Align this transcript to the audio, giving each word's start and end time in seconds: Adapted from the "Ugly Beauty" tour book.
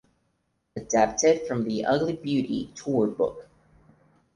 Adapted 0.75 1.45
from 1.47 1.63
the 1.63 1.85
"Ugly 1.85 2.13
Beauty" 2.13 2.71
tour 2.75 3.05
book. 3.05 3.47